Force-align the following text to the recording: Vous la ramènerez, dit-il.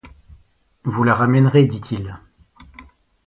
Vous 0.83 1.03
la 1.03 1.13
ramènerez, 1.13 1.67
dit-il. 1.67 2.17